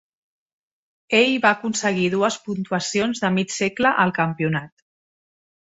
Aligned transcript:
Ell 1.17 1.29
va 1.43 1.51
aconseguir 1.57 2.07
dues 2.15 2.39
puntuacions 2.49 3.25
de 3.27 3.33
mig 3.39 3.55
segle 3.61 3.95
al 4.07 4.17
campionat. 4.21 4.77